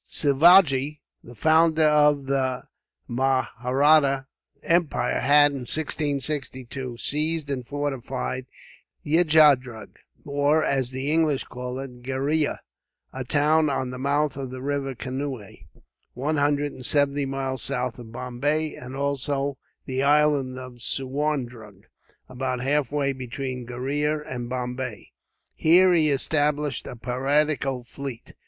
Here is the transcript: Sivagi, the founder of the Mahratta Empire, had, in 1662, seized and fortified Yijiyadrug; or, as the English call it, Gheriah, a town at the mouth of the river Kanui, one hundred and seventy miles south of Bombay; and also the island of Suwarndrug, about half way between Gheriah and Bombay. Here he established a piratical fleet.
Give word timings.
Sivagi, 0.09 0.99
the 1.23 1.35
founder 1.35 1.83
of 1.83 2.25
the 2.25 2.63
Mahratta 3.07 4.25
Empire, 4.63 5.19
had, 5.19 5.51
in 5.51 5.59
1662, 5.59 6.97
seized 6.97 7.51
and 7.51 7.67
fortified 7.67 8.47
Yijiyadrug; 9.05 9.89
or, 10.25 10.63
as 10.63 10.89
the 10.89 11.11
English 11.11 11.43
call 11.43 11.77
it, 11.77 12.01
Gheriah, 12.01 12.61
a 13.13 13.23
town 13.23 13.69
at 13.69 13.91
the 13.91 13.99
mouth 13.99 14.35
of 14.37 14.49
the 14.49 14.63
river 14.63 14.95
Kanui, 14.95 15.67
one 16.15 16.37
hundred 16.37 16.71
and 16.73 16.83
seventy 16.83 17.27
miles 17.27 17.61
south 17.61 17.99
of 17.99 18.11
Bombay; 18.11 18.73
and 18.73 18.95
also 18.95 19.59
the 19.85 20.01
island 20.01 20.57
of 20.57 20.81
Suwarndrug, 20.81 21.83
about 22.27 22.59
half 22.63 22.91
way 22.91 23.13
between 23.13 23.67
Gheriah 23.67 24.23
and 24.25 24.49
Bombay. 24.49 25.11
Here 25.53 25.93
he 25.93 26.09
established 26.09 26.87
a 26.87 26.95
piratical 26.95 27.83
fleet. 27.83 28.33